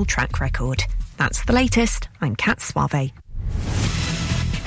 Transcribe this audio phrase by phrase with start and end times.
[0.00, 0.82] track record.
[1.18, 2.08] That's the latest.
[2.22, 3.12] I'm Kat Suave.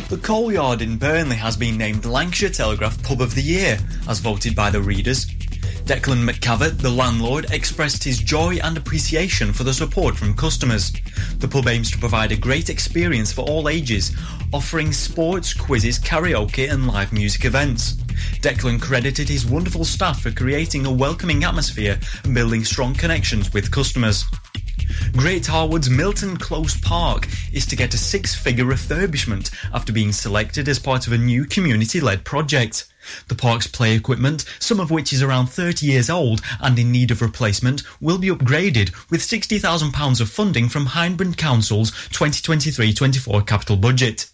[0.08, 4.20] The Coal Yard in Burnley has been named Lancashire Telegraph Pub of the Year, as
[4.20, 5.26] voted by the readers.
[5.86, 10.92] Declan McCavett, the landlord, expressed his joy and appreciation for the support from customers.
[11.40, 14.16] The pub aims to provide a great experience for all ages,
[14.54, 17.94] offering sports, quizzes, karaoke, and live music events.
[18.42, 23.72] Declan credited his wonderful staff for creating a welcoming atmosphere and building strong connections with
[23.72, 24.24] customers.
[25.14, 30.68] Great Harwood's Milton Close Park is to get a six figure refurbishment after being selected
[30.68, 32.86] as part of a new community led project.
[33.28, 37.12] The park's play equipment, some of which is around 30 years old and in need
[37.12, 44.30] of replacement, will be upgraded with £60,000 of funding from Hyndburn Council's 2023-24 capital budget.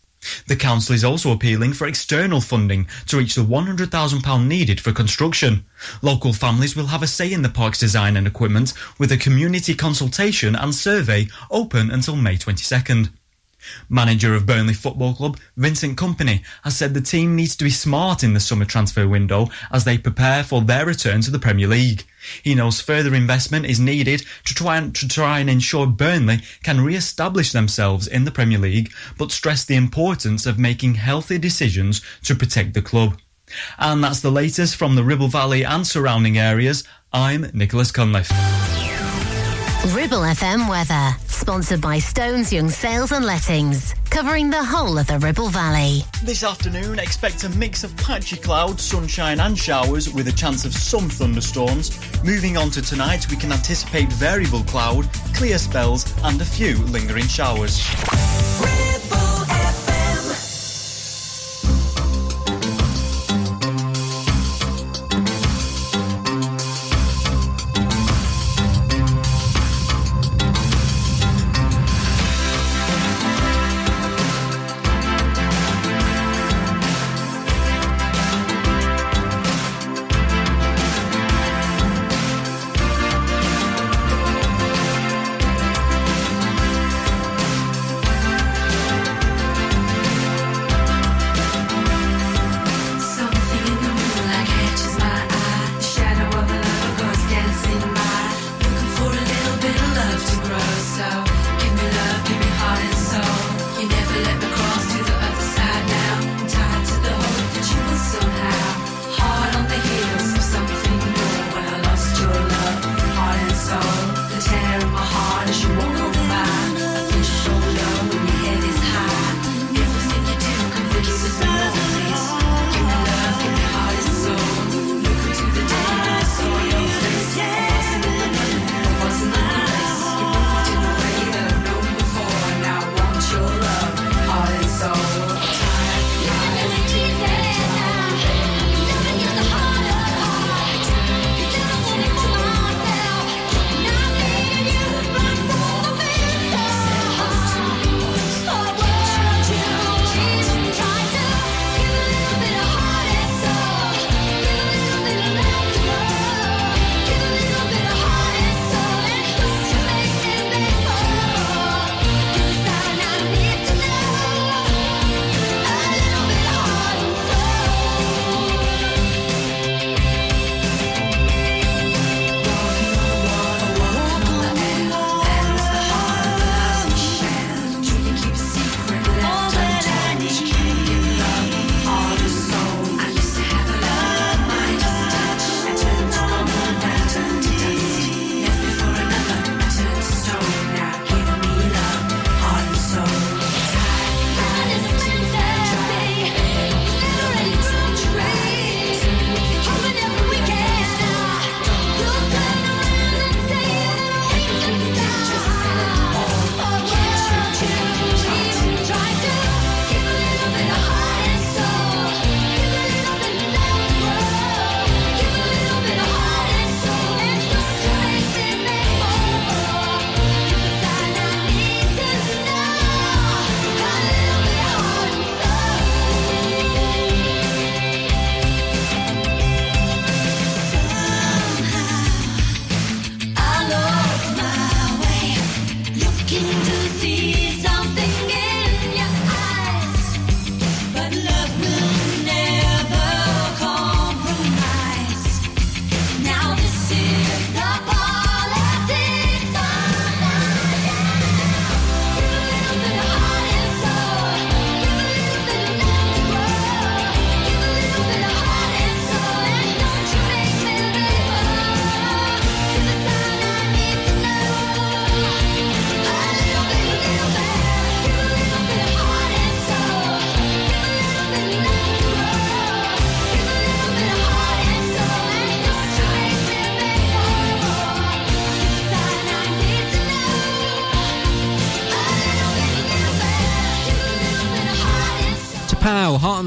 [0.48, 5.66] The council is also appealing for external funding to reach the £100,000 needed for construction.
[6.02, 9.74] Local families will have a say in the park's design and equipment with a community
[9.74, 13.10] consultation and survey open until May 22nd.
[13.90, 18.24] Manager of Burnley Football Club, Vincent Kompany, has said the team needs to be smart
[18.24, 22.06] in the summer transfer window as they prepare for their return to the Premier League.
[22.44, 26.82] He knows further investment is needed to try and, to try and ensure Burnley can
[26.82, 32.36] re-establish themselves in the Premier League, but stressed the importance of making healthy decisions to
[32.36, 33.20] protect the club.
[33.78, 36.84] And that's the latest from the Ribble Valley and surrounding areas.
[37.12, 38.32] I'm Nicholas Cunliffe.
[39.88, 45.18] Ribble FM weather, sponsored by Stones Young Sales and Lettings, covering the whole of the
[45.18, 46.04] Ribble Valley.
[46.24, 50.74] This afternoon, expect a mix of patchy clouds, sunshine, and showers with a chance of
[50.76, 52.00] some thunderstorms.
[52.24, 57.28] Moving on to tonight, we can anticipate variable cloud, clear spells, and a few lingering
[57.28, 57.80] showers.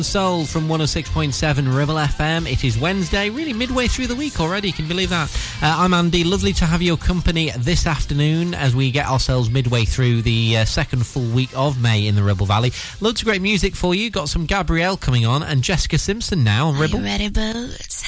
[0.04, 2.50] Soul from 106.7 Ribble FM.
[2.50, 4.70] It is Wednesday, really midway through the week already.
[4.70, 5.34] Can you believe that?
[5.62, 6.22] Uh, I'm Andy.
[6.22, 10.64] Lovely to have your company this afternoon as we get ourselves midway through the uh,
[10.66, 12.72] second full week of May in the Ribble Valley.
[13.00, 14.10] Loads of great music for you.
[14.10, 17.00] Got some Gabrielle coming on and Jessica Simpson now on Ribble.
[17.00, 18.03] Ready, boots.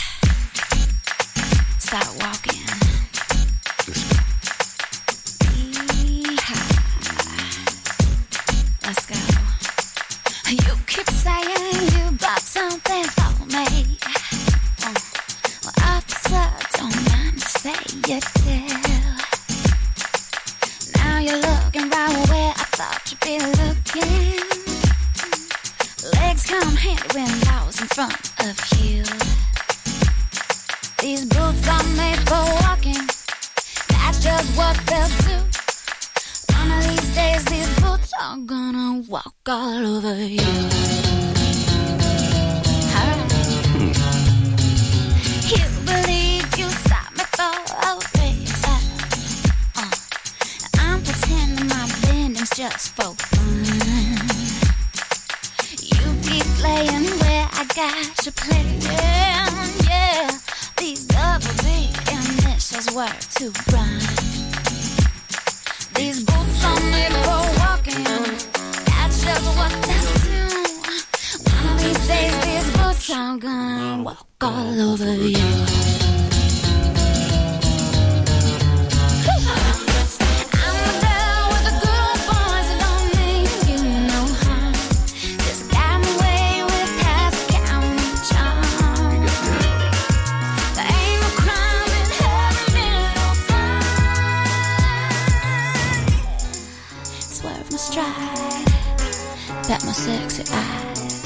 [99.96, 101.22] sexy eyes.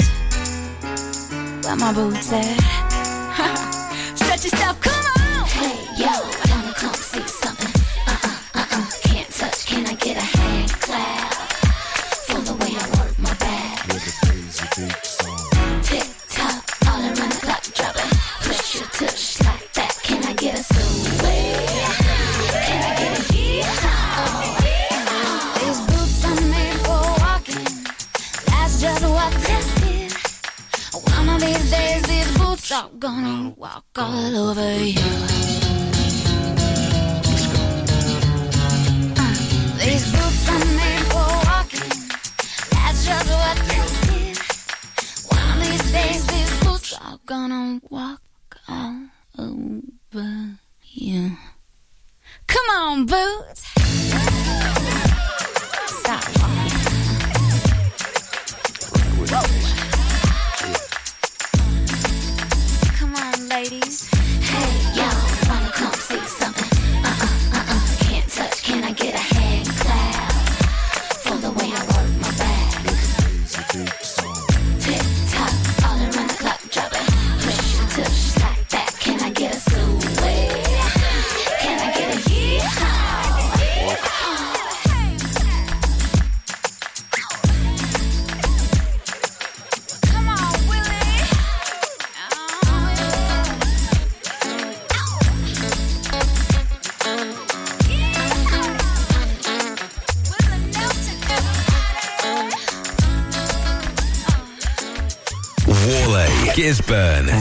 [1.65, 2.45] Where my boots at?
[4.17, 5.47] Stretch yourself, come on!
[5.47, 6.40] Hey, yo!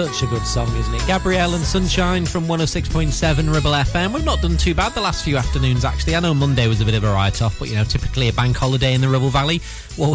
[0.00, 1.06] Such a good song, isn't it?
[1.06, 4.14] Gabrielle and Sunshine from 106.7 Ribble FM.
[4.14, 6.16] We've not done too bad the last few afternoons, actually.
[6.16, 8.32] I know Monday was a bit of a write off, but you know, typically a
[8.32, 9.60] bank holiday in the Ribble Valley.
[9.98, 10.14] Well,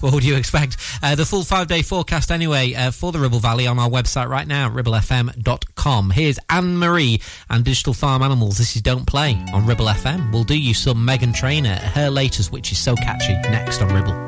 [0.00, 0.76] what would you expect?
[1.02, 4.28] Uh, the full five day forecast, anyway, uh, for the Ribble Valley on our website
[4.28, 6.10] right now, ribblefm.com.
[6.10, 8.58] Here's Anne Marie and Digital Farm Animals.
[8.58, 10.30] This is Don't Play on Ribble FM.
[10.30, 14.27] We'll do you some Meghan Trainor, her latest, which is so catchy, next on Ribble.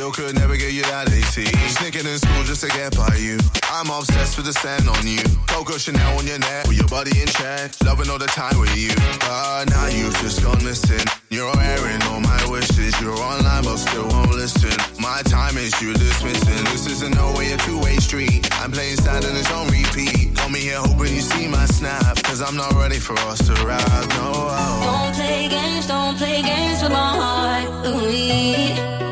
[0.00, 1.44] Still could never get you that AC.
[1.76, 3.36] Sneaking in school just to get by you.
[3.68, 5.20] I'm obsessed with the scent on you.
[5.44, 7.76] Coco Chanel on your neck with your body in check.
[7.84, 8.96] Loving all the time with you.
[9.20, 11.04] But now you've just gone missing.
[11.28, 12.96] You're airing all my wishes.
[12.96, 14.72] You're online but still won't listen.
[14.96, 16.64] My time is you dismissing.
[16.72, 18.48] This isn't no way a two-way street.
[18.56, 20.32] I'm playing sad and it's on repeat.
[20.32, 22.16] Call me here hoping you see my snap.
[22.24, 24.08] Cause I'm not ready for us to ride.
[24.16, 24.48] No.
[24.80, 27.68] Don't play games, don't play games with my heart.
[27.84, 29.09] Ooh-wee.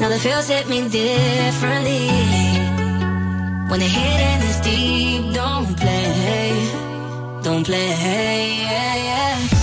[0.00, 2.08] Now the feels hit me differently.
[3.68, 6.52] When the hidden is deep, don't play,
[7.42, 7.88] don't play.
[8.60, 9.55] Yeah, yeah.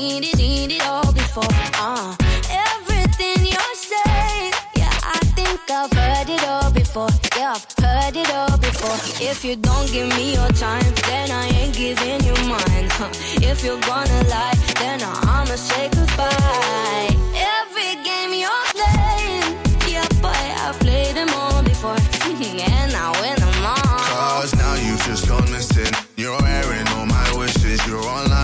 [0.00, 1.44] Seen it, seen it all before.
[1.76, 2.16] Uh,
[2.48, 7.10] everything you're saying, yeah, I think I've heard it all before.
[7.36, 8.96] Yeah, I've heard it all before.
[9.20, 12.88] If you don't give me your time, then I ain't giving you mine.
[12.96, 13.10] Huh.
[13.44, 17.12] If you're gonna lie, then I'ma say goodbye.
[17.60, 19.52] Every game you're playing,
[19.84, 22.00] yeah, boy, I've played them all before,
[22.40, 24.00] and I win them all.
[24.16, 25.92] Cause now you've just gone missing.
[26.16, 27.86] You're airing all my wishes.
[27.86, 28.39] You're online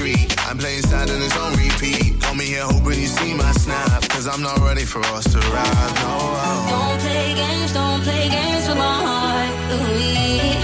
[0.00, 0.32] street.
[0.48, 2.20] I'm playing sad and it's on repeat.
[2.22, 4.00] Call me here hoping you see my snap.
[4.08, 5.92] Cause I'm not ready for us to ride.
[6.00, 6.14] No.
[6.72, 9.52] Don't play games, don't play games with my heart.
[9.74, 10.56] Ooh-wee.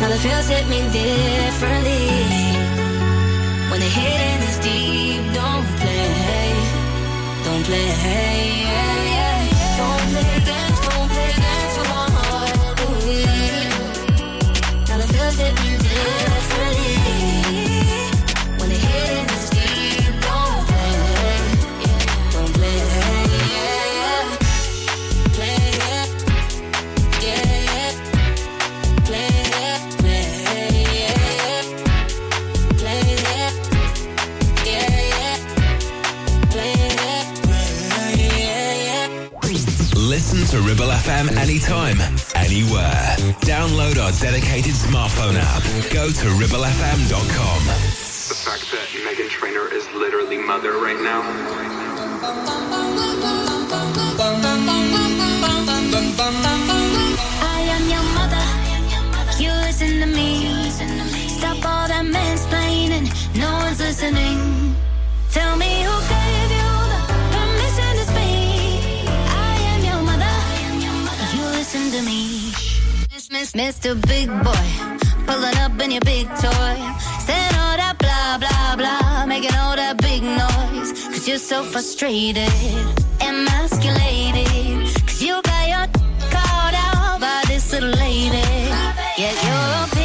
[0.00, 2.04] Now the feels hit me differently.
[3.70, 6.52] When the hidden is deep, don't play,
[7.46, 7.88] don't play.
[9.80, 12.56] Don't play games, don't play games with my heart.
[14.88, 15.79] Now the feels hit me
[41.00, 41.98] FM anytime,
[42.34, 43.16] anywhere.
[43.48, 45.62] Download our dedicated smartphone app.
[45.92, 47.60] Go to ribblefm.com.
[48.28, 51.22] The fact that Meghan Trainor is literally mother right now.
[57.42, 58.46] I am your mother.
[59.42, 60.68] You listen to me.
[61.38, 63.08] Stop all that mansplaining.
[63.38, 64.76] No one's listening.
[65.30, 66.19] Tell me who
[73.54, 74.00] Mr.
[74.06, 74.68] Big Boy,
[75.26, 76.76] pulling up in your big toy.
[77.26, 79.26] Saying all that blah, blah, blah.
[79.26, 80.92] Making all that big noise.
[81.08, 82.48] Cause you're so frustrated,
[83.20, 84.86] emasculated.
[85.04, 85.86] Cause you got your
[86.30, 88.38] called out by this little lady.
[89.18, 89.99] Yet your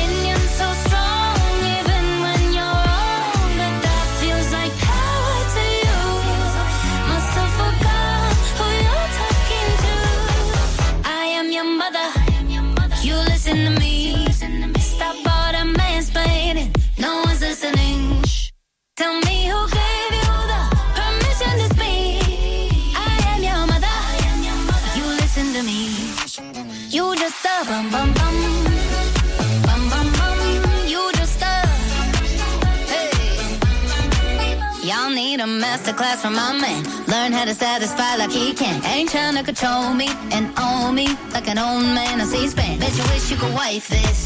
[35.39, 36.83] a masterclass from my man.
[37.07, 38.83] Learn how to satisfy like he can.
[38.85, 42.79] Ain't trying to control me and own me like an old man on C-SPAN.
[42.79, 44.17] Bet you wish you could wife this.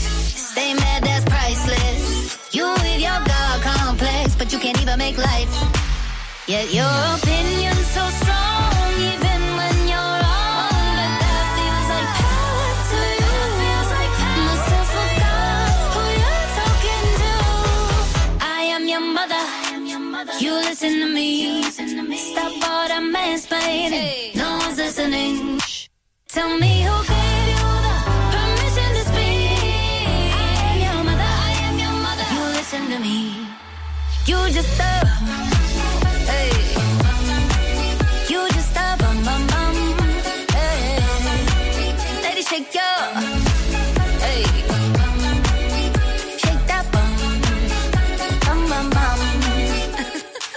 [0.52, 2.54] Stay mad, that's priceless.
[2.54, 5.50] You with your God complex, but you can't even make life.
[6.48, 8.29] Yet your opinion's so strong,
[20.70, 22.18] listen to me.
[22.18, 24.36] Stop all the mansplaining.
[24.36, 25.60] No one's listening.
[26.28, 27.96] Tell me who gave you the
[28.34, 30.34] permission to speak.
[30.38, 31.32] I am your mother.
[31.48, 32.28] I am your mother.
[32.36, 33.18] You listen to me.
[34.30, 34.94] You just a.
[36.30, 36.52] Hey.
[38.32, 39.76] You just a bum bum bum.
[40.54, 41.02] Hey.
[42.24, 42.89] Lady, shake your.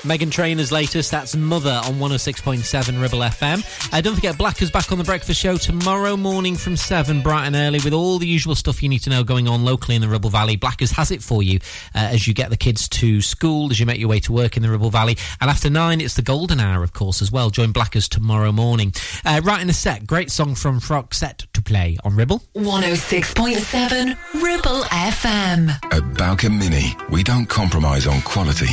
[0.03, 3.93] Meghan Trainor's latest, that's Mother on 106.7 Ribble FM.
[3.93, 7.57] Uh, don't forget, Blacker's back on the breakfast show tomorrow morning from 7, bright and
[7.57, 10.09] early, with all the usual stuff you need to know going on locally in the
[10.09, 10.57] Ribble Valley.
[10.57, 11.59] Blackers has it for you
[11.95, 14.57] uh, as you get the kids to school, as you make your way to work
[14.57, 15.17] in the Ribble Valley.
[15.41, 17.51] And after 9, it's the golden hour, of course, as well.
[17.51, 18.93] Join Blackers tomorrow morning.
[19.25, 22.41] Uh, right in a sec, great song from Roxette set to play on Ribble.
[22.57, 25.71] 106.7 Ribble FM.
[25.93, 28.67] At Bowker Mini, we don't compromise on quality.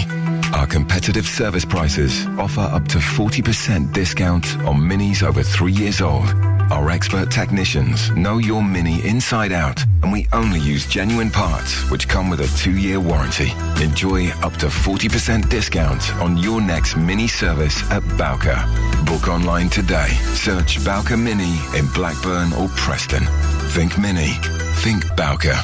[0.59, 6.27] Our competitive service prices offer up to 40% discount on minis over three years old.
[6.69, 12.09] Our expert technicians know your Mini inside out, and we only use genuine parts which
[12.09, 13.53] come with a two-year warranty.
[13.81, 18.61] Enjoy up to 40% discount on your next Mini service at Bowker.
[19.05, 20.09] Book online today.
[20.33, 23.23] Search Bowker Mini in Blackburn or Preston.
[23.69, 24.33] Think Mini.
[24.83, 25.63] Think Bowker.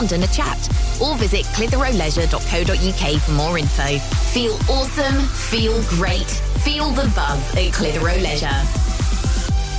[0.00, 0.58] and a chat.
[1.00, 3.98] Or visit clitheroeleisure.co.uk for more info.
[4.32, 6.30] Feel awesome, feel great,
[6.64, 8.84] feel the buzz at Clitheroe Leisure.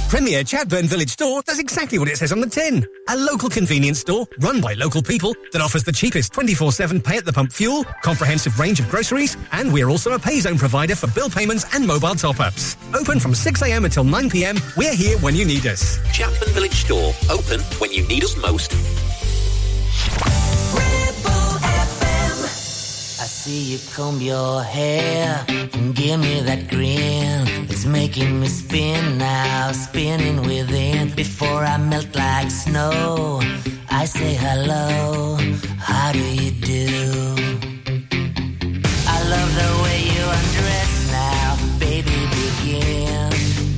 [0.07, 2.85] Premier Chatburn Village Store does exactly what it says on the tin.
[3.09, 7.25] A local convenience store run by local people that offers the cheapest 24-7 pay at
[7.25, 11.07] the pump fuel, comprehensive range of groceries, and we're also a pay zone provider for
[11.07, 12.77] bill payments and mobile top-ups.
[12.93, 15.97] Open from 6am until 9pm, we're here when you need us.
[16.13, 18.71] Chatburn Village Store, open when you need us most.
[23.17, 27.47] I see you comb your hair and give me that grin.
[27.69, 31.13] It's making me spin now, spinning within.
[31.15, 33.41] Before I melt like snow,
[33.89, 35.37] I say hello.
[35.79, 36.87] How do you do?
[39.15, 42.17] I love the way you undress now, baby.
[42.39, 43.29] Begin.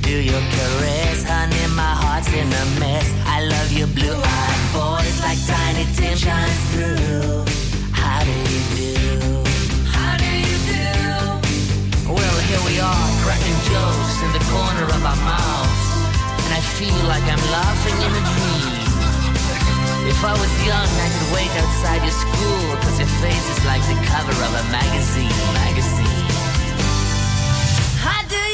[0.02, 1.66] Do your caress, honey.
[1.74, 3.08] My heart's in a mess.
[3.26, 4.57] I love your blue-eyed
[5.20, 5.84] like Tiny
[6.16, 7.44] shines through.
[7.92, 9.44] How do you do?
[9.88, 12.12] How do you do?
[12.12, 15.84] Well, here we are, cracking jokes in the corner of our mouths,
[16.44, 18.88] and I feel like I'm laughing in a dream.
[20.08, 23.82] If I was young, I could wait outside your school, cause your face is like
[23.84, 26.24] the cover of a magazine, magazine.
[28.00, 28.47] How do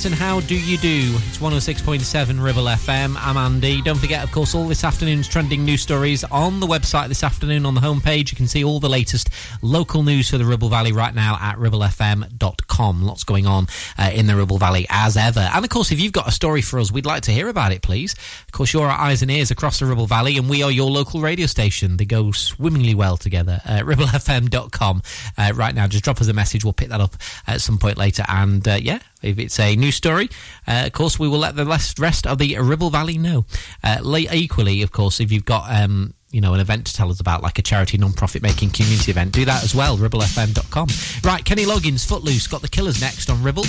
[0.00, 1.14] Roxette and How Do You Do?
[1.28, 3.16] It's 106.7 Ribble FM.
[3.18, 3.82] I'm Andy.
[3.82, 7.66] Don't forget, of course, all this afternoon's trending news stories on the website this afternoon
[7.66, 8.30] on the homepage.
[8.30, 9.28] You can see all the latest
[9.62, 13.02] local news for the Ribble Valley right now at ribblefm.com.
[13.02, 13.66] Lots going on
[13.98, 15.40] uh, in the Ribble Valley as ever.
[15.40, 17.72] And of course, if you've got a story for us, we'd like to hear about
[17.72, 18.14] it, please.
[18.46, 20.90] Of course, you're our eyes and ears across the Ribble Valley, and we are your
[20.90, 21.98] local radio station.
[21.98, 23.60] They go swimmingly well together.
[23.66, 25.02] Uh, ribblefm.com.
[25.36, 26.64] Uh, right now, just drop us a message.
[26.64, 28.24] We'll pick that up at some point later.
[28.28, 30.30] And uh, yeah, if it's a new story,
[30.66, 33.44] uh, of course, we will let the rest of the Ribble Valley know.
[33.82, 33.98] Uh,
[34.32, 37.42] equally, of course, if you've got um, you know, an event to tell us about,
[37.42, 40.88] like a charity non-profit making community event, do that as well, ribblefm.com.
[41.24, 43.64] Right, Kenny Loggins, Footloose, got the Killers next on Ribble.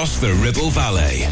[0.00, 1.26] Across the Ribble Valley.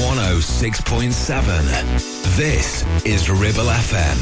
[0.00, 2.34] 106.7.
[2.34, 4.16] This is Ribble FM.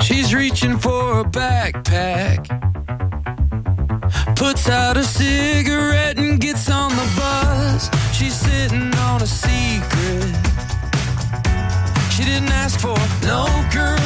[0.00, 2.46] She's reaching for a backpack.
[4.36, 7.90] Puts out a cigarette and gets on the bus.
[8.16, 10.36] She's sitting on a secret.
[12.12, 14.03] She didn't ask for, no girl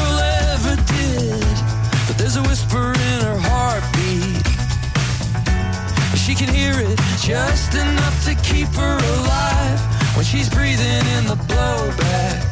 [6.28, 9.80] She can hear it just enough to keep her alive
[10.14, 12.44] when she's breathing in the blowback.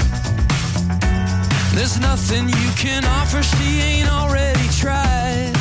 [1.74, 5.52] There's nothing you can offer she ain't already tried.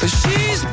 [0.00, 0.64] But she's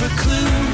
[0.00, 0.69] looking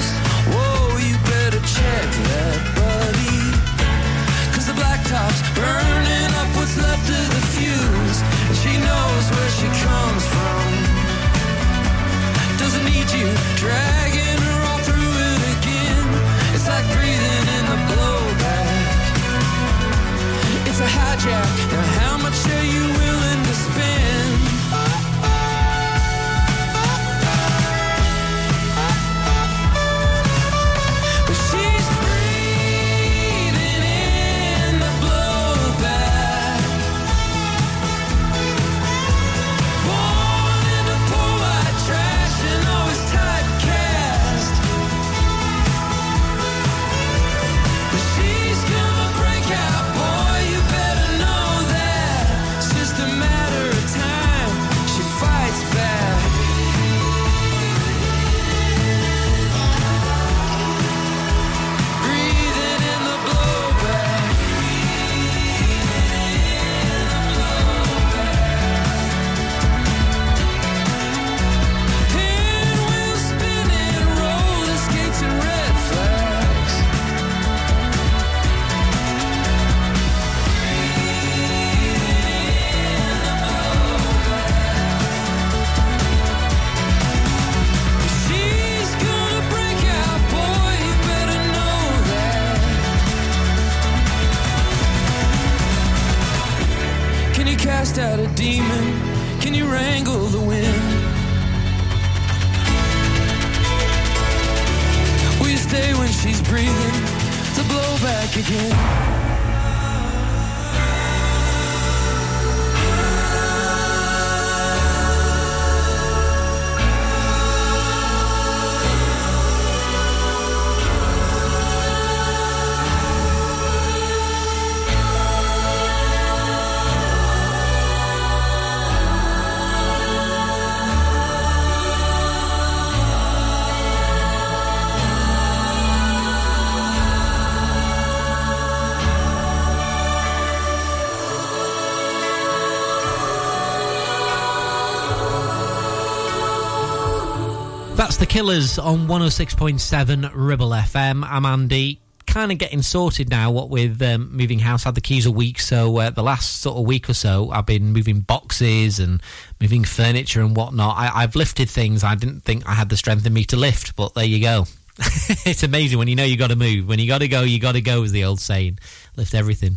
[148.17, 151.23] That's the Killers on 106.7 Ribble FM.
[151.29, 152.01] I'm Andy.
[152.27, 153.51] Kind of getting sorted now.
[153.51, 156.79] What with um, moving house, had the keys a week, so uh, the last sort
[156.79, 159.23] of week or so, I've been moving boxes and
[159.61, 160.97] moving furniture and whatnot.
[160.97, 163.95] I, I've lifted things I didn't think I had the strength in me to lift,
[163.97, 164.65] but there you go.
[165.45, 166.89] it's amazing when you know you got to move.
[166.89, 168.79] When you got to go, you got to go, is the old saying.
[169.19, 169.77] Lift everything.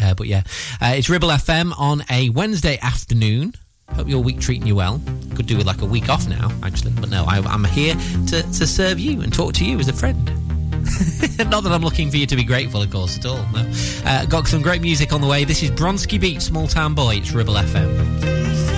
[0.00, 0.44] Uh, but yeah,
[0.80, 3.52] uh, it's Ribble FM on a Wednesday afternoon.
[3.94, 5.00] Hope your week treating you well.
[5.34, 6.92] Could do with like a week off now, actually.
[6.92, 7.94] But no, I, I'm here
[8.28, 10.26] to, to serve you and talk to you as a friend.
[11.50, 13.44] Not that I'm looking for you to be grateful, of course, at all.
[13.52, 13.70] No.
[14.04, 15.44] Uh, got some great music on the way.
[15.44, 17.16] This is Bronski Beat, Small Town Boy.
[17.16, 18.77] It's Ribble FM.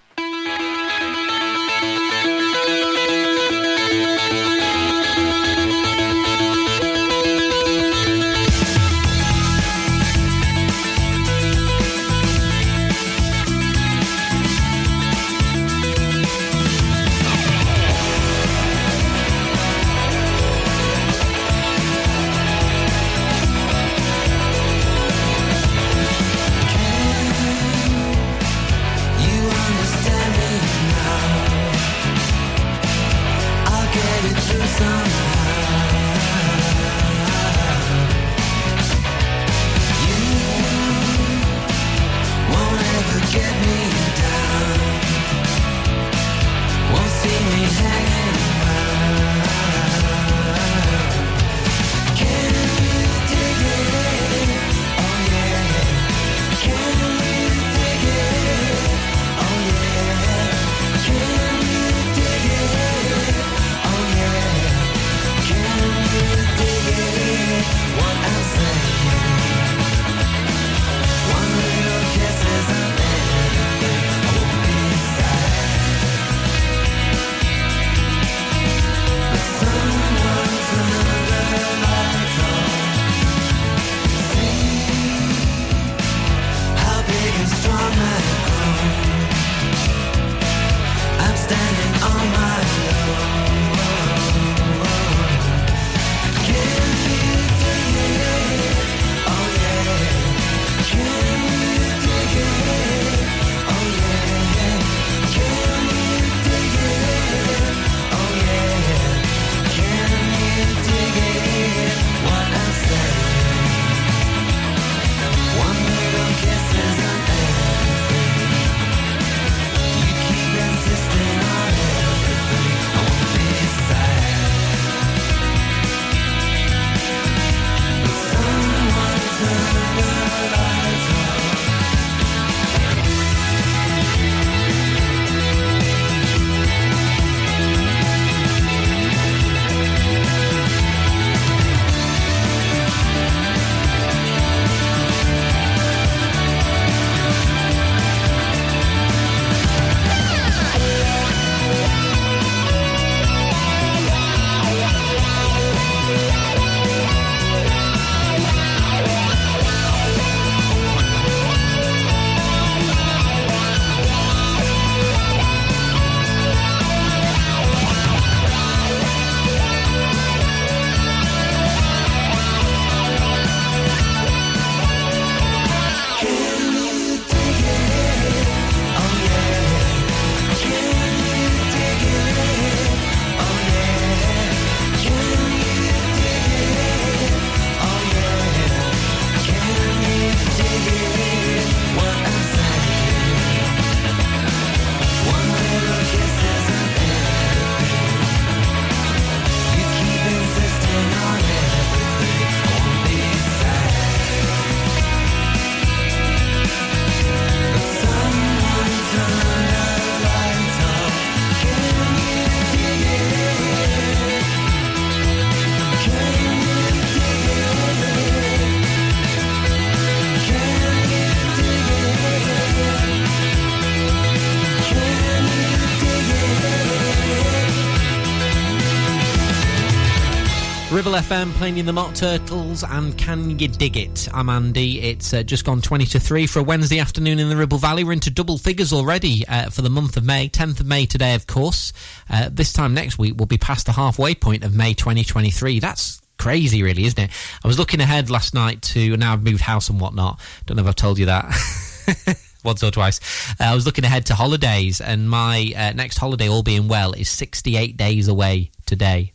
[231.11, 234.29] Ribble FM playing in the Mock Turtles and Can You Dig It?
[234.33, 235.01] I'm Andy.
[235.01, 238.05] It's uh, just gone 20 to 3 for a Wednesday afternoon in the Ribble Valley.
[238.05, 240.47] We're into double figures already uh, for the month of May.
[240.47, 241.91] 10th of May today, of course.
[242.29, 245.79] Uh, this time next week, we'll be past the halfway point of May 2023.
[245.81, 247.31] That's crazy, really, isn't it?
[247.61, 250.39] I was looking ahead last night to, now I've moved house and whatnot.
[250.65, 252.39] Don't know if I've told you that.
[252.63, 253.19] once or twice.
[253.59, 257.11] Uh, I was looking ahead to holidays, and my uh, next holiday, all being well,
[257.11, 259.33] is 68 days away today.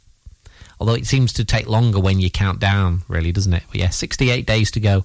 [0.79, 3.63] Although it seems to take longer when you count down, really, doesn't it?
[3.69, 5.05] But yeah, 68 days to go.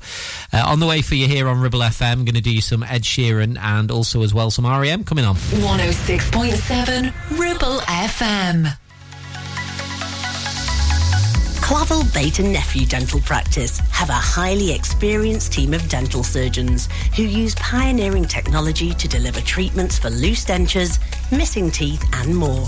[0.51, 2.84] Uh, on the way for you here on Ribble FM, going to do you some
[2.84, 5.36] Ed Sheeran and also as well some REM coming on.
[5.36, 8.78] 106.7 Ribble FM.
[11.61, 17.24] Clavel Bait and Nephew Dental Practice have a highly experienced team of dental surgeons who
[17.24, 20.99] use pioneering technology to deliver treatments for loose dentures,
[21.32, 22.67] missing teeth and more.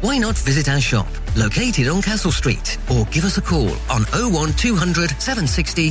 [0.00, 4.04] Why not visit our shop, located on Castle Street, or give us a call on
[4.14, 5.90] 01200 760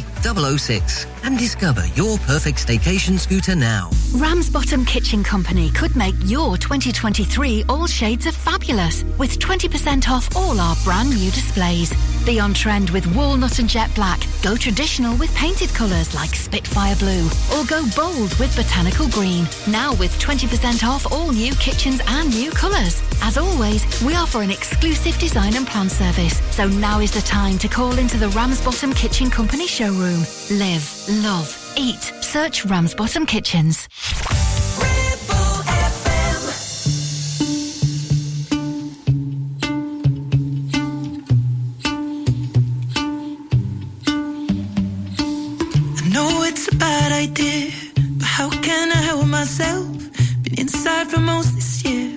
[0.58, 3.90] 006 and discover your perfect staycation scooter now.
[4.16, 10.58] Ramsbottom Kitchen Company could make your 2023 all shades of fabulous with 20% off all
[10.58, 11.94] our brand new displays.
[12.26, 14.22] Be on trend with walnut and jet black.
[14.42, 17.26] Go traditional with painted colours like Spitfire Blue.
[17.56, 19.46] Or go bold with botanical green.
[19.68, 23.02] Now with 20% off all new kitchens and new colours.
[23.22, 26.40] As always, we offer an exclusive design and plan service.
[26.56, 30.20] So now is the time to call into the Ramsbottom Kitchen Company showroom.
[30.52, 32.02] Live, love, eat.
[32.22, 33.88] Search Ramsbottom Kitchens.
[46.00, 47.72] I know it's a bad idea,
[48.18, 49.88] but how can I help myself?
[50.44, 52.17] Been inside for most this year,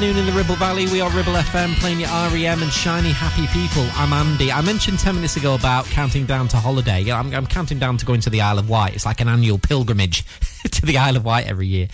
[0.00, 0.86] afternoon in the Ribble Valley.
[0.86, 3.86] We are Ribble FM playing your REM and shiny happy people.
[3.96, 4.50] I'm Andy.
[4.50, 7.12] I mentioned 10 minutes ago about counting down to holiday.
[7.12, 8.94] I'm, I'm counting down to going to the Isle of Wight.
[8.94, 10.24] It's like an annual pilgrimage
[10.80, 11.88] to the Isle of Wight every year.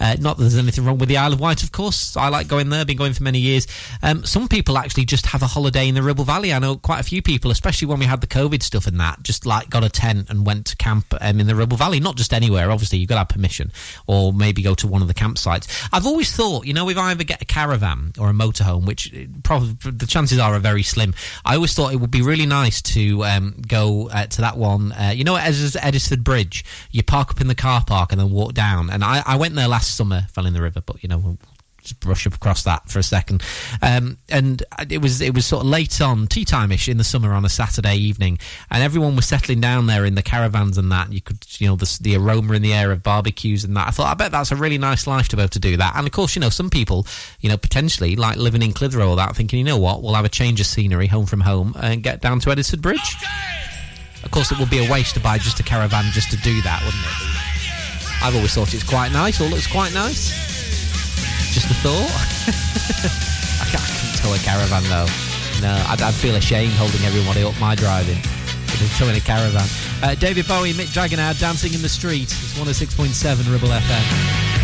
[0.00, 2.16] Uh, not that there's anything wrong with the Isle of Wight, of course.
[2.16, 3.66] I like going there, been going for many years.
[4.02, 6.52] Um, some people actually just have a holiday in the Ribble Valley.
[6.52, 9.22] I know quite a few people, especially when we had the COVID stuff and that,
[9.22, 12.00] just like got a tent and went to camp um, in the Ribble Valley.
[12.00, 13.72] Not just anywhere, obviously, you've got to have permission,
[14.06, 15.88] or maybe go to one of the campsites.
[15.92, 19.14] I've always thought, you know, if I ever get a caravan or a motorhome, which
[19.14, 21.14] uh, probably the chances are are very slim,
[21.44, 24.92] I always thought it would be really nice to um, go uh, to that one.
[24.92, 28.30] Uh, you know, as Edisford Bridge, you park up in the car park and then
[28.32, 28.90] walk down.
[28.90, 31.38] And I, I went there last summer, fell in the river, but you know, we'll
[31.82, 33.42] just brush up across that for a second.
[33.82, 37.04] Um, and it was it was sort of late on tea time ish in the
[37.04, 38.38] summer on a Saturday evening,
[38.70, 41.12] and everyone was settling down there in the caravans and that.
[41.12, 43.88] You could you know the the aroma in the air of barbecues and that.
[43.88, 45.94] I thought I bet that's a really nice life to be able to do that.
[45.96, 47.06] And of course, you know, some people
[47.40, 50.24] you know potentially like living in Clitheroe or that, thinking you know what, we'll have
[50.24, 53.16] a change of scenery home from home and get down to Edisford Bridge.
[54.22, 56.62] Of course, it would be a waste to buy just a caravan just to do
[56.62, 57.51] that, wouldn't it?
[58.22, 60.30] I've always thought it's quite nice or looks quite nice.
[61.52, 62.06] Just a thought.
[63.60, 65.10] I, can't, I couldn't tow a caravan though.
[65.60, 68.18] No, I'd, I'd feel ashamed holding everybody up my driving.
[68.98, 69.68] Towing a caravan.
[70.02, 72.24] Uh, David Bowie, Mick now dancing in the street.
[72.24, 74.61] It's 106.7 Ribble FM.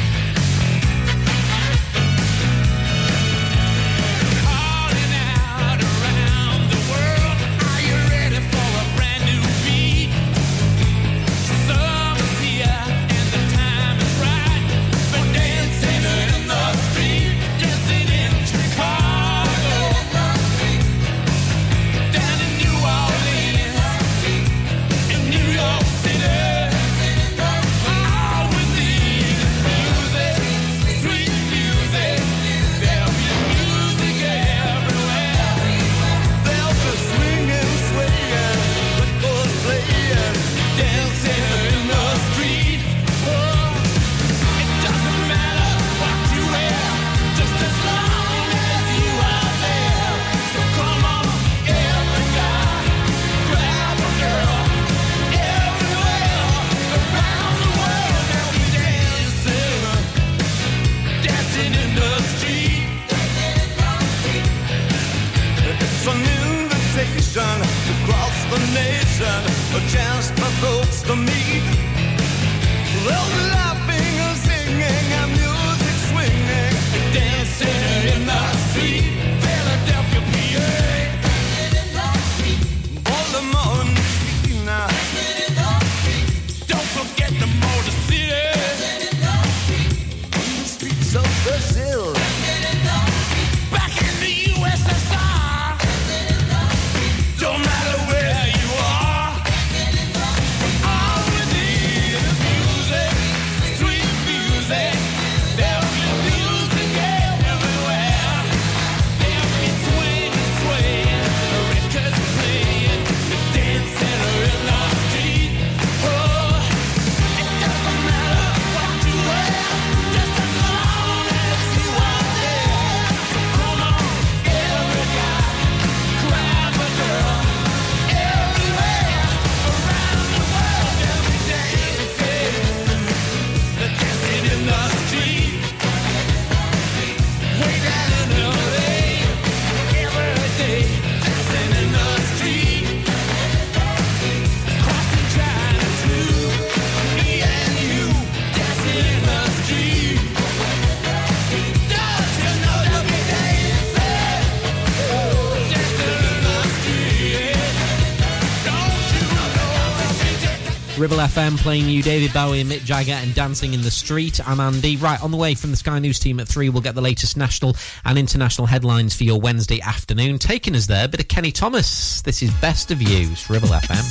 [161.28, 164.40] FM playing you David Bowie and Mick Jagger and Dancing in the Street.
[164.48, 164.96] I'm Andy.
[164.96, 167.36] Right, on the way from the Sky News team at 3, we'll get the latest
[167.36, 170.38] national and international headlines for your Wednesday afternoon.
[170.38, 172.22] Taking us there, bit of Kenny Thomas.
[172.22, 174.04] This is Best of You, It's Ribble FM.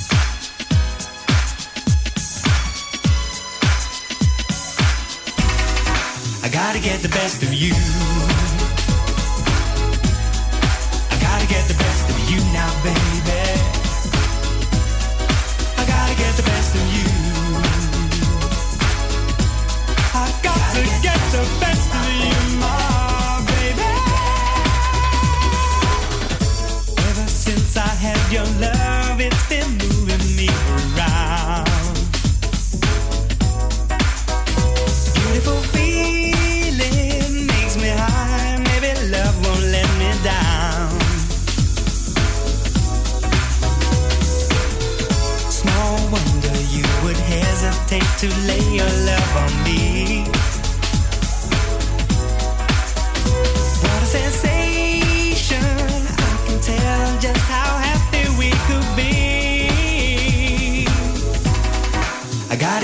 [6.43, 7.73] I gotta get the best of you.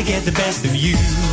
[0.03, 1.32] Gotta get the best of you.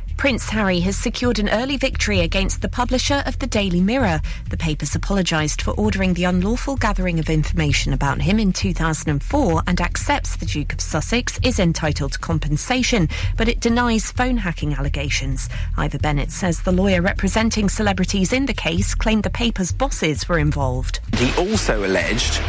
[0.21, 4.21] Prince Harry has secured an early victory against the publisher of the Daily Mirror.
[4.51, 9.81] The paper's apologised for ordering the unlawful gathering of information about him in 2004 and
[9.81, 15.49] accepts the Duke of Sussex is entitled to compensation, but it denies phone hacking allegations.
[15.75, 20.37] Ivor Bennett says the lawyer representing celebrities in the case claimed the paper's bosses were
[20.37, 20.99] involved.
[21.17, 22.39] He also alleged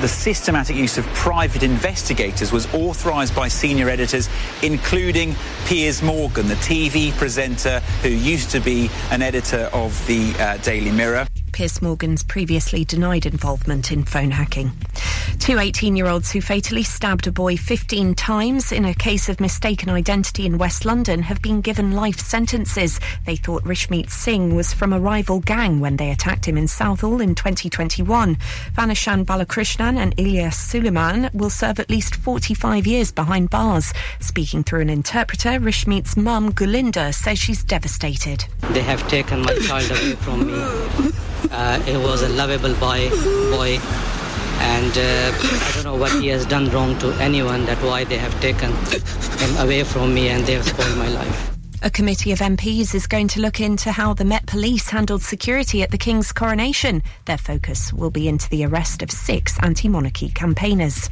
[0.00, 4.28] the systematic use of private investigators was authorised by senior editors,
[4.62, 5.34] including
[5.66, 10.90] Piers Morgan, the TV presenter who used to be an editor of the uh, Daily
[10.90, 11.26] Mirror.
[11.52, 14.72] Piers Morgan's previously denied involvement in phone hacking.
[15.42, 19.40] Two 18 year olds who fatally stabbed a boy 15 times in a case of
[19.40, 23.00] mistaken identity in West London have been given life sentences.
[23.26, 27.20] They thought Rishmeet Singh was from a rival gang when they attacked him in Southall
[27.20, 28.36] in 2021.
[28.76, 33.92] Vanashan Balakrishnan and Ilyas Suleiman will serve at least 45 years behind bars.
[34.20, 38.44] Speaking through an interpreter, Rishmeet's mum, Gulinda, says she's devastated.
[38.70, 41.10] They have taken my child away from me.
[41.50, 43.10] Uh, it was a lovable boy,
[43.50, 43.80] boy,
[44.62, 47.66] and uh, I don't know what he has done wrong to anyone.
[47.66, 51.52] That why they have taken him away from me and they have spoiled my life.
[51.84, 55.82] A committee of MPs is going to look into how the Met Police handled security
[55.82, 57.02] at the King's coronation.
[57.24, 61.10] Their focus will be into the arrest of six anti monarchy campaigners.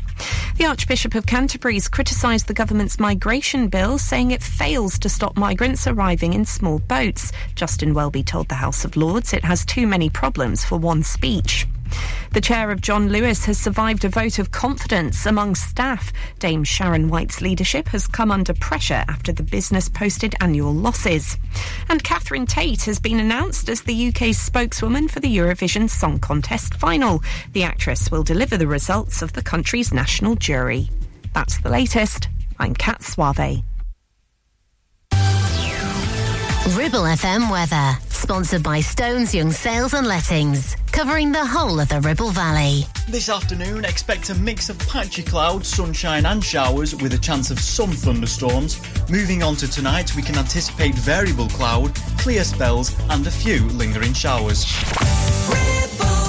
[0.59, 5.89] The Archbishop of Canterbury's criticised the government's migration bill, saying it fails to stop migrants
[5.89, 7.33] arriving in small boats.
[7.57, 11.67] Justin Welby told the House of Lords it has too many problems for one speech.
[12.32, 16.12] The chair of John Lewis has survived a vote of confidence among staff.
[16.38, 21.36] Dame Sharon White's leadership has come under pressure after the business posted annual losses.
[21.88, 26.74] And Catherine Tate has been announced as the UK's spokeswoman for the Eurovision Song Contest
[26.74, 27.22] final.
[27.53, 30.88] The actress will deliver the results of the country's national jury.
[31.34, 32.28] That's the latest.
[32.59, 33.62] I'm Kat Suave.
[36.76, 42.01] Ribble FM weather, sponsored by Stones Young Sales and Lettings, covering the whole of the
[42.03, 42.85] Ribble Valley.
[43.09, 47.59] This afternoon, expect a mix of patchy clouds, sunshine, and showers with a chance of
[47.59, 48.79] some thunderstorms.
[49.11, 54.12] Moving on to tonight, we can anticipate variable cloud, clear spells, and a few lingering
[54.12, 54.66] showers.
[55.99, 56.20] the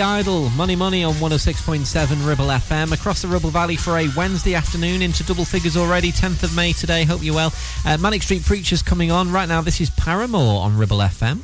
[0.00, 5.02] Idol, Money Money on 106.7 Ribble FM across the Ribble Valley for a Wednesday afternoon
[5.02, 6.12] into double figures already.
[6.12, 7.04] 10th of May today.
[7.04, 7.52] Hope you're well.
[7.84, 9.60] Uh, Manic Street Preachers coming on right now.
[9.60, 11.40] This is Paramore on Ribble FM.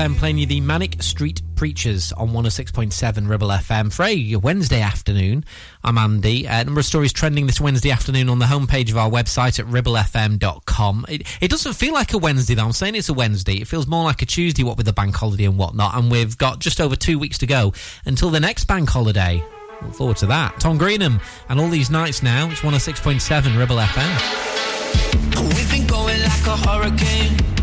[0.00, 5.44] FM playing you the Manic Street Preachers on 106.7 Ribble FM for a Wednesday afternoon.
[5.84, 6.46] I'm Andy.
[6.46, 9.66] A number of stories trending this Wednesday afternoon on the homepage of our website at
[9.66, 11.04] ribblefm.com.
[11.06, 12.64] It, it doesn't feel like a Wednesday though.
[12.64, 13.60] I'm saying it's a Wednesday.
[13.60, 15.94] It feels more like a Tuesday, what with the bank holiday and whatnot.
[15.94, 17.74] And we've got just over two weeks to go
[18.06, 19.44] until the next bank holiday.
[19.82, 20.58] Look forward to that.
[20.60, 21.20] Tom Grennan
[21.50, 22.48] and all these nights now.
[22.48, 25.54] It's 106.7 Ribble FM.
[25.54, 27.59] We've been going like a hurricane.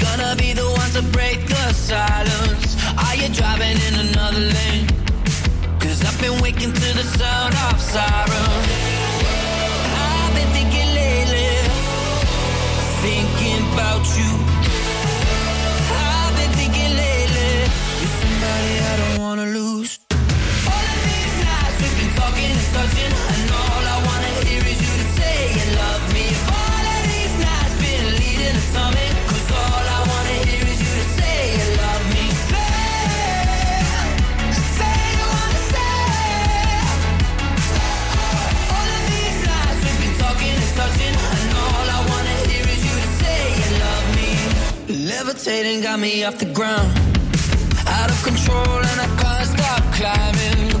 [0.00, 2.76] Gonna be the one to break the silence?
[3.04, 4.86] Are you driving in another lane?
[5.78, 8.68] Cause I've been waking to the sound of sirens.
[10.04, 11.52] I've been thinking lately,
[13.04, 14.30] thinking about you.
[15.92, 17.52] I've been thinking lately,
[18.00, 20.00] you're somebody I don't wanna lose.
[20.72, 23.79] All of these nights we've been talking and touching, I wanna
[45.42, 46.92] Levitating got me off the ground,
[47.86, 50.79] out of control, and I can't stop climbing.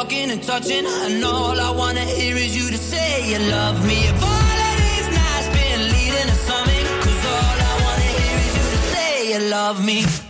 [0.00, 3.98] Talking and touching, and all I wanna hear is you to say you love me.
[4.08, 8.52] If all of these nights been leading to something, 'cause all I wanna hear is
[8.58, 10.29] you to say you love me.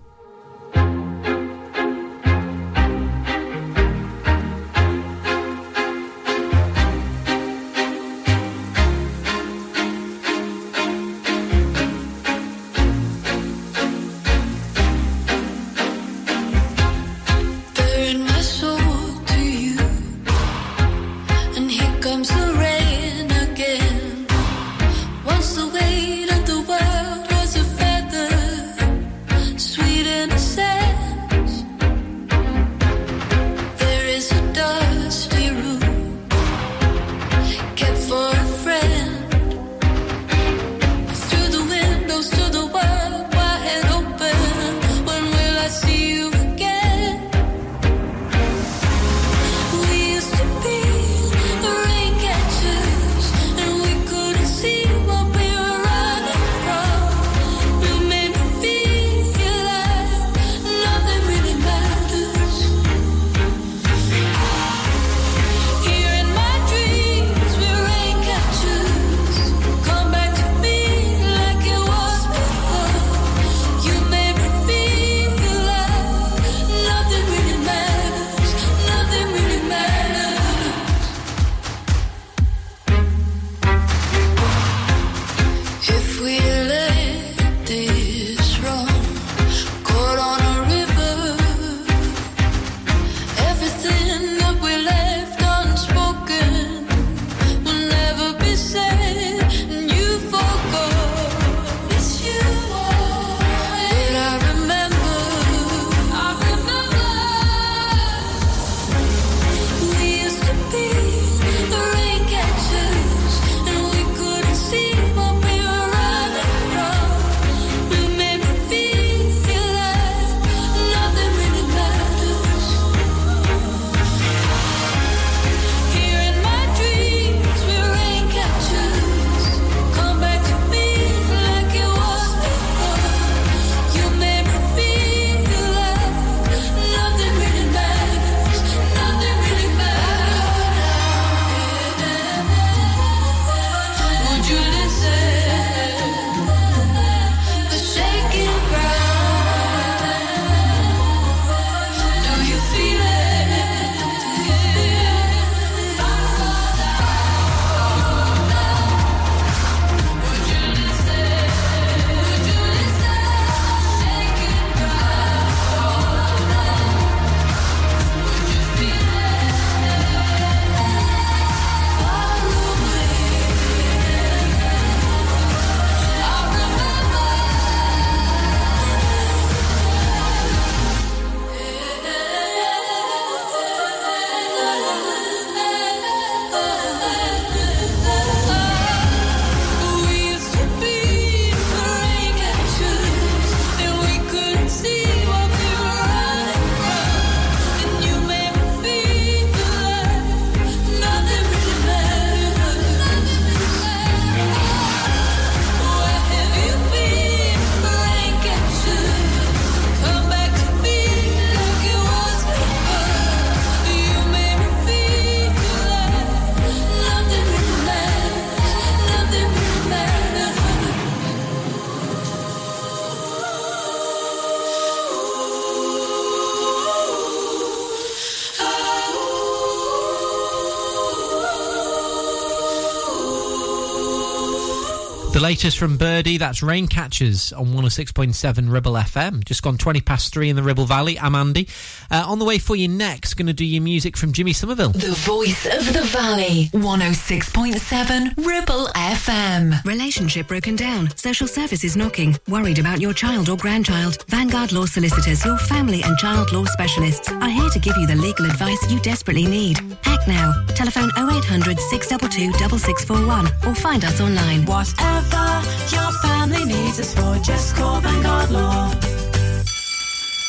[235.51, 239.43] Latest from Birdy, that's Raincatchers on 106.7 Ribble FM.
[239.43, 241.19] Just gone 20 past 3 in the Ribble Valley.
[241.19, 241.67] I'm Andy.
[242.09, 244.91] Uh, on the way for you next, going to do your music from Jimmy Somerville.
[244.91, 246.69] The voice of the valley.
[246.71, 249.83] 106.7 Ribble FM.
[249.83, 251.13] Relationship broken down.
[251.17, 252.39] Social services knocking.
[252.47, 254.23] Worried about your child or grandchild.
[254.29, 258.15] Vanguard Law Solicitors, your family and child law specialists, are here to give you the
[258.15, 259.77] legal advice you desperately need.
[260.21, 260.53] Act now.
[260.75, 264.65] Telephone 0800 622 6641 or find us online.
[264.65, 265.61] Whatever
[265.91, 268.93] your family needs us for, just call Vanguard Law.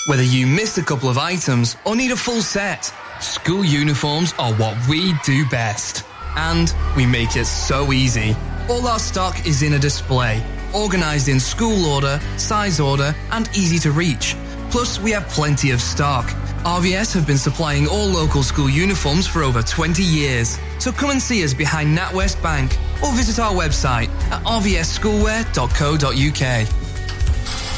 [0.07, 4.53] Whether you missed a couple of items or need a full set, school uniforms are
[4.55, 6.05] what we do best.
[6.36, 8.35] And we make it so easy.
[8.69, 10.43] All our stock is in a display,
[10.74, 14.35] organised in school order, size order, and easy to reach.
[14.70, 16.35] Plus, we have plenty of stock.
[16.64, 20.59] RVS have been supplying all local school uniforms for over 20 years.
[20.78, 26.91] So come and see us behind NatWest Bank or visit our website at rvsschoolwear.co.uk.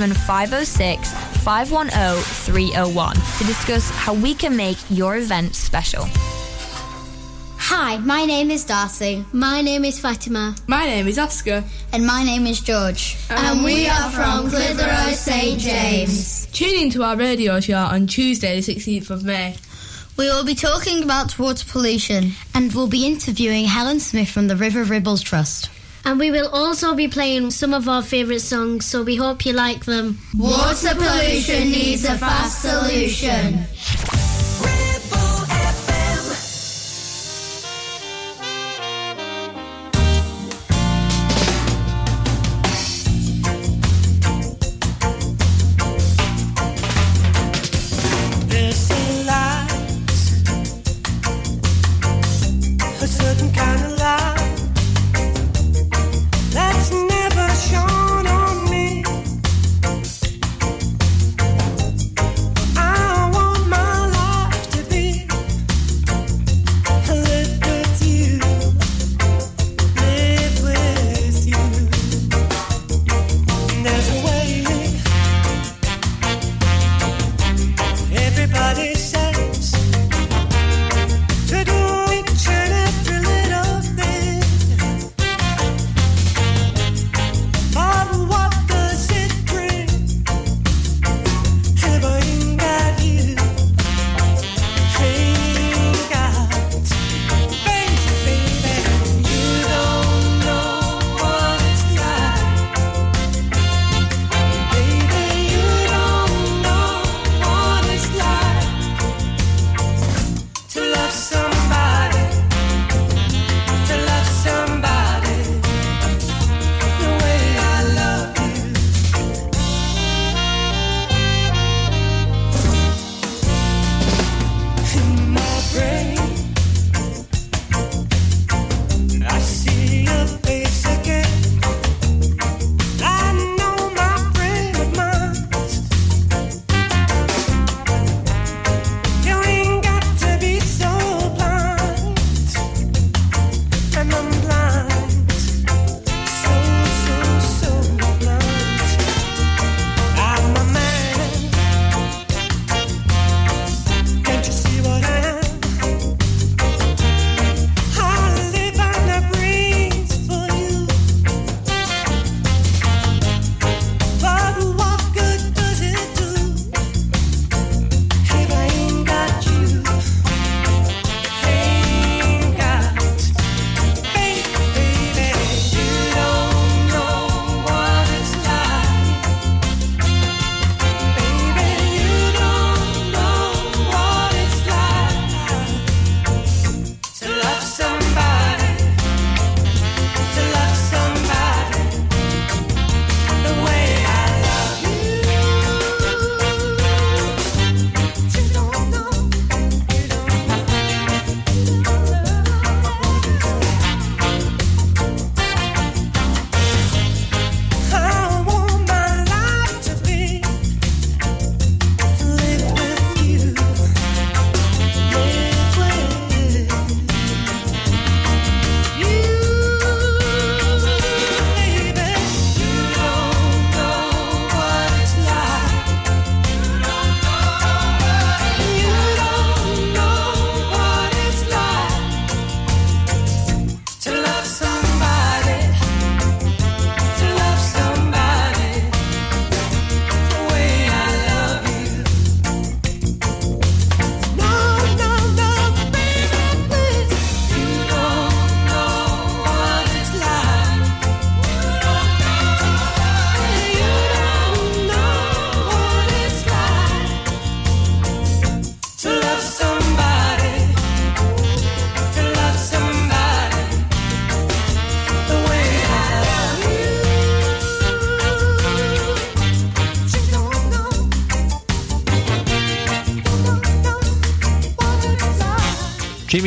[0.00, 1.12] 07506
[1.44, 6.06] 510 301 to discuss how we can make your event special.
[7.58, 9.24] Hi, my name is Darcy.
[9.32, 10.56] My name is Fatima.
[10.66, 11.62] My name is Oscar.
[11.92, 13.16] And my name is George.
[13.28, 16.46] And we are from Clitheroe St James.
[16.46, 19.54] Tune in to our radio show on Tuesday, the 16th of May.
[20.16, 22.32] We will be talking about water pollution.
[22.54, 25.70] And we'll be interviewing Helen Smith from the River Ribbles Trust.
[26.04, 29.52] And we will also be playing some of our favourite songs, so we hope you
[29.52, 30.18] like them.
[30.34, 34.29] Water pollution needs a fast solution.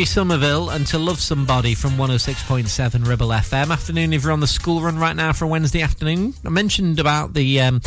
[0.04, 3.72] Jimmy Somerville and To Love Somebody from 106.7 Ribble FM.
[3.72, 6.34] Afternoon, if you're on the school run right now for Wednesday afternoon.
[6.46, 7.80] I mentioned about the um,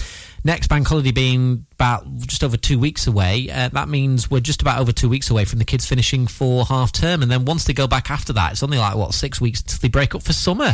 [0.42, 3.50] next bank holiday being about just over two weeks away.
[3.50, 6.64] Uh, that means we're just about over two weeks away from the kids finishing for
[6.64, 7.20] half term.
[7.20, 9.80] And then once they go back after that, it's only like, what, six weeks until
[9.82, 10.72] they break up for summer.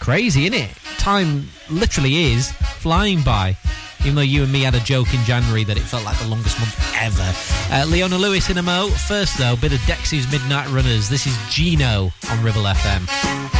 [0.00, 0.70] Crazy, isn't it?
[0.98, 3.56] Time literally is flying by.
[4.00, 6.28] Even though you and me had a joke in January that it felt like the
[6.28, 7.32] longest month ever.
[7.72, 8.88] Uh, Leona Lewis in a mo.
[8.88, 11.08] First, though, bit of Dexy's Midnight Runners.
[11.08, 13.59] This is Geno on Ribble FM.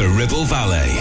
[0.00, 0.99] The Ribble Valley.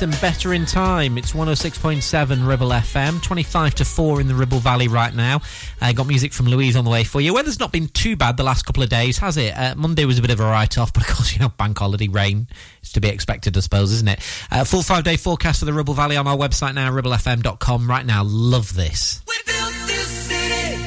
[0.00, 1.18] And Better in Time.
[1.18, 5.40] It's 106.7 Ribble FM, 25 to 4 in the Ribble Valley right now.
[5.80, 7.34] Uh, got music from Louise on the way for you.
[7.34, 9.50] Weather's not been too bad the last couple of days, has it?
[9.56, 11.78] Uh, Monday was a bit of a write off, but of course, you know, bank
[11.78, 12.46] holiday rain
[12.82, 14.20] is to be expected, I suppose, isn't it?
[14.52, 17.90] Uh, full five day forecast for the Ribble Valley on our website now, ribblefm.com.
[17.90, 19.22] Right now, love this.
[19.26, 20.78] We built this city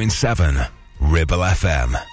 [0.00, 0.70] 106.7
[1.00, 2.09] Ribble FM.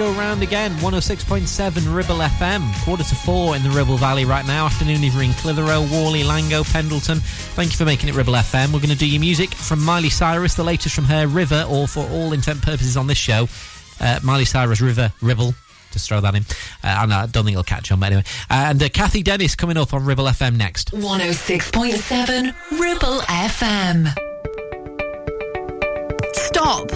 [0.00, 0.70] Go round again.
[0.76, 2.84] 106.7 Ribble FM.
[2.84, 4.64] Quarter to four in the Ribble Valley right now.
[4.64, 7.18] Afternoon if in Clitheroe, Whalley, Langho, Pendleton.
[7.20, 8.68] Thank you for making it Ribble FM.
[8.72, 11.86] We're going to do your music from Miley Cyrus, the latest from her River, or
[11.86, 13.46] for all intent purposes on this show,
[14.00, 15.52] uh, Miley Cyrus River, Ribble.
[15.92, 16.44] Just throw that in.
[16.82, 18.24] Uh, and I don't think it'll catch on, but anyway.
[18.48, 20.92] and uh, Cathy Dennis coming up on Ribble FM next.
[20.92, 24.14] 106.7 Ribble FM.
[26.32, 26.90] Stop!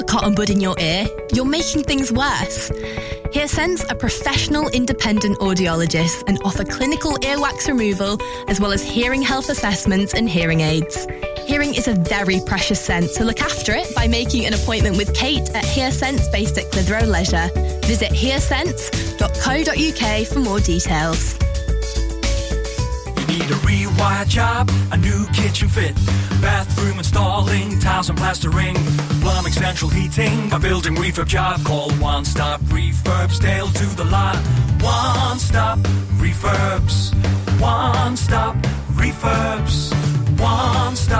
[0.00, 1.06] A cotton bud in your ear.
[1.34, 2.70] You're making things worse.
[3.34, 8.18] HearSense are professional independent audiologists and offer clinical earwax removal
[8.48, 11.06] as well as hearing health assessments and hearing aids.
[11.46, 15.12] Hearing is a very precious sense, so look after it by making an appointment with
[15.12, 17.50] Kate at HearSense based at Clitheroe Leisure.
[17.86, 21.34] Visit hearsense.co.uk for more details.
[23.18, 25.94] You need a rewire job, a new kitchen fit,
[26.40, 28.74] bathroom installing, tiles and plastering,
[29.20, 31.62] plumbing, central heating, a building refurb job.
[31.64, 34.36] Call One Stop Refurbs, Dale to the lot.
[34.82, 35.78] One Stop
[36.18, 37.14] Refurbs,
[37.60, 38.56] One Stop
[38.92, 39.92] Refurbs,
[40.40, 41.19] One Stop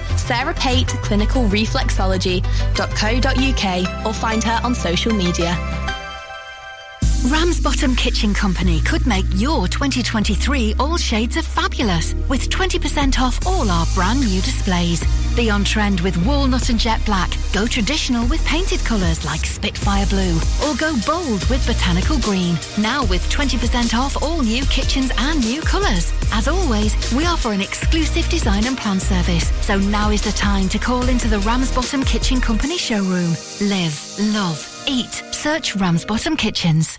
[0.17, 5.57] Sarah Pate Clinical Reflexology.co.uk or find her on social media.
[7.27, 13.69] Ramsbottom Kitchen Company could make your 2023 all shades of fabulous with 20% off all
[13.69, 15.03] our brand new displays.
[15.35, 17.31] Be on trend with walnut and jet black.
[17.53, 20.35] Go traditional with painted colours like Spitfire Blue.
[20.65, 22.55] Or go bold with botanical green.
[22.77, 26.11] Now with 20% off all new kitchens and new colours.
[26.33, 29.47] As always, we offer an exclusive design and plan service.
[29.65, 33.35] So now is the time to call into the Ramsbottom Kitchen Company showroom.
[33.61, 35.23] Live, love, eat.
[35.31, 36.97] Search Ramsbottom Kitchens.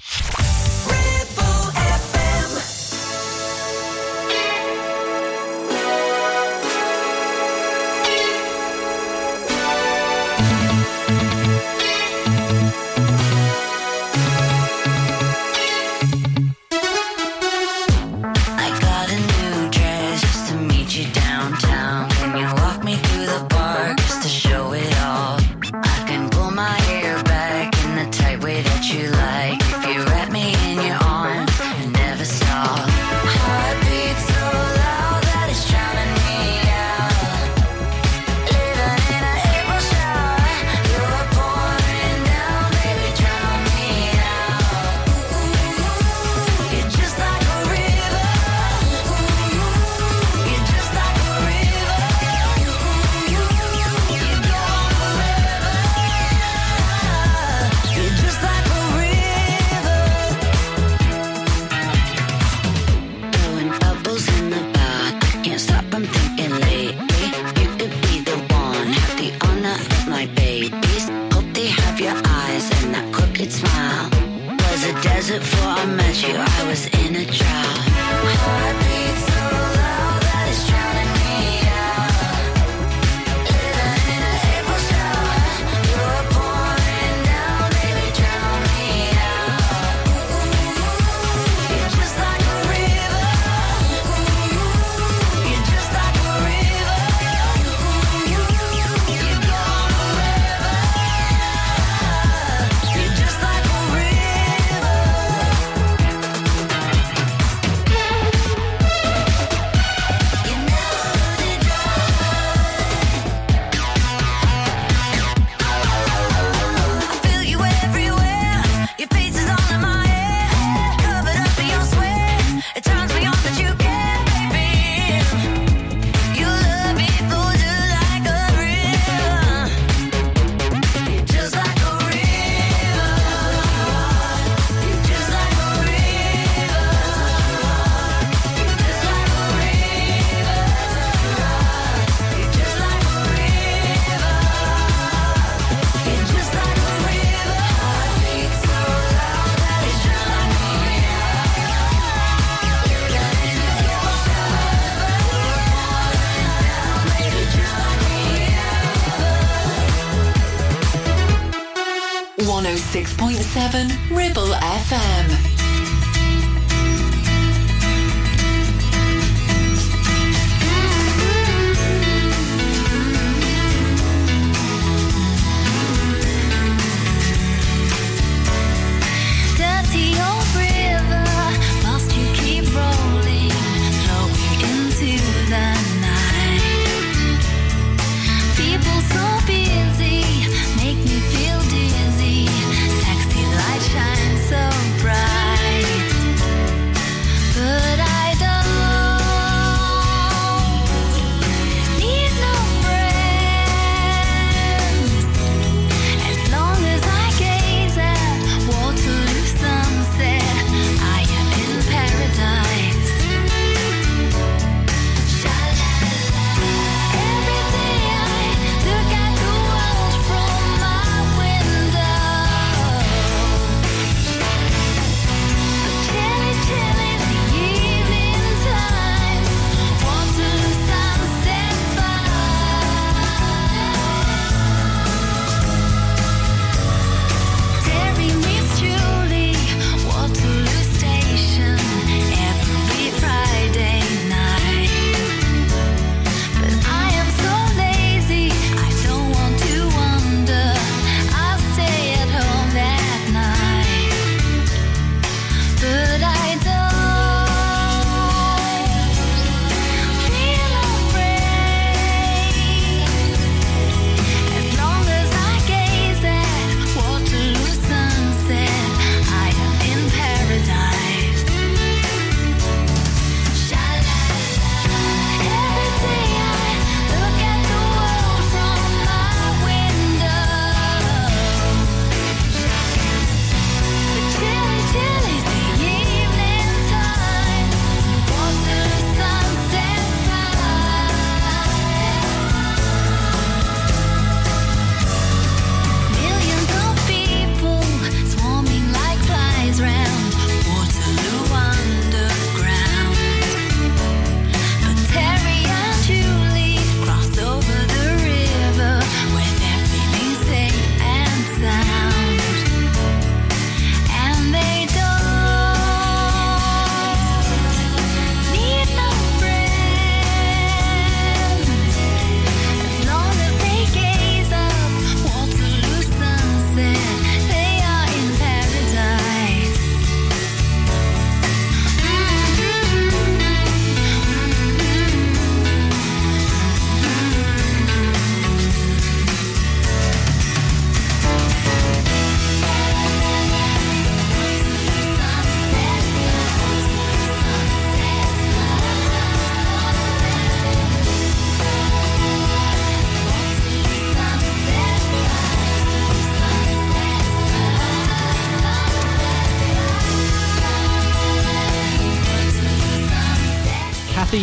[163.04, 165.51] 106.7 Ribble FM.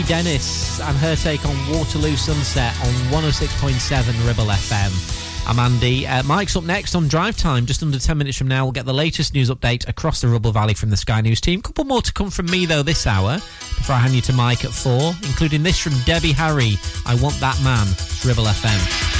[0.09, 2.91] Dennis and her take on Waterloo Sunset on
[3.21, 5.47] 106.7 Ribble FM.
[5.47, 6.07] I'm Andy.
[6.07, 7.67] Uh, Mike's up next on Drive Time.
[7.67, 10.51] Just under 10 minutes from now, we'll get the latest news update across the Ribble
[10.51, 11.59] Valley from the Sky News team.
[11.59, 14.33] A couple more to come from me, though, this hour before I hand you to
[14.33, 17.85] Mike at 4, including this from Debbie Harry I Want That Man,
[18.25, 19.18] Ribble FM.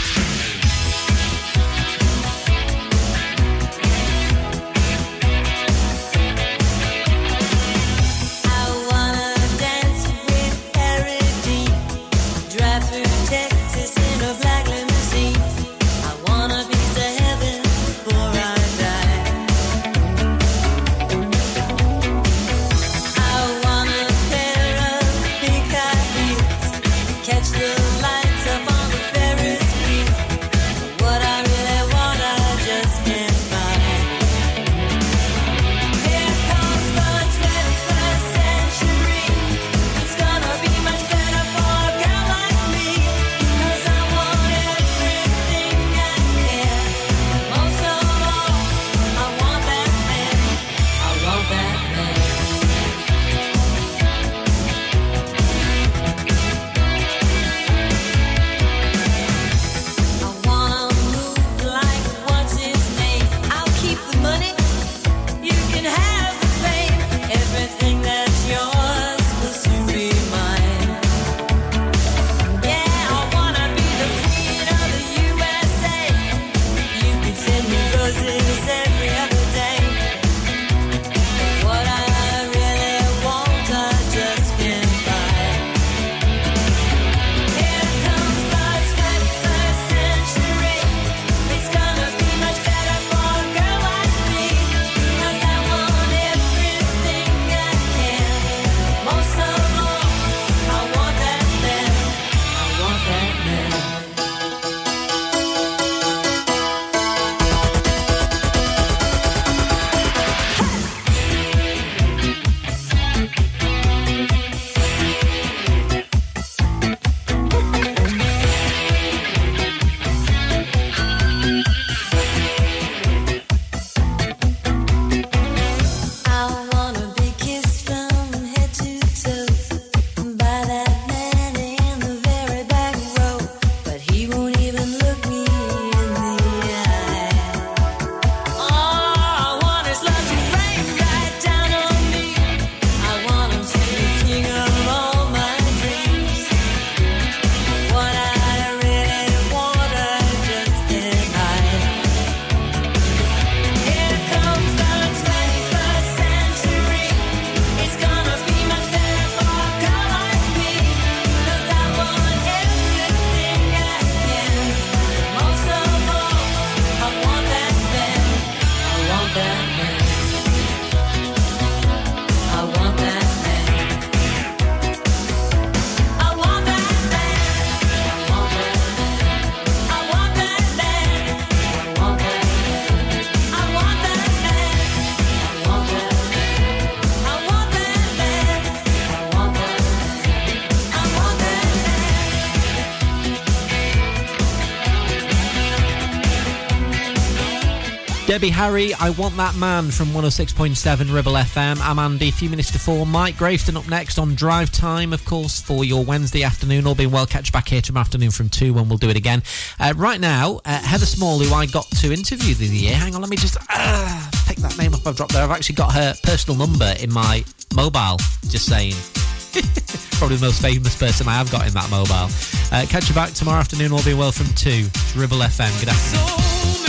[198.29, 201.79] Debbie Harry, I Want That Man from 106.7 Ribble FM.
[201.81, 203.07] I'm Andy, a few minutes to four.
[203.07, 206.85] Mike Grayston up next on Drive Time, of course, for your Wednesday afternoon.
[206.85, 209.41] All being well, catch back here tomorrow afternoon from two when we'll do it again.
[209.79, 212.93] Uh, right now, uh, Heather Small, who I got to interview the year.
[212.93, 215.43] Hang on, let me just uh, pick that name up I've dropped there.
[215.43, 217.43] I've actually got her personal number in my
[217.73, 218.93] mobile, just saying.
[220.19, 222.29] Probably the most famous person I have got in that mobile.
[222.71, 224.85] Uh, catch you back tomorrow afternoon, all being well, from two.
[224.85, 225.79] It's Ribble FM.
[225.79, 226.88] Good afternoon.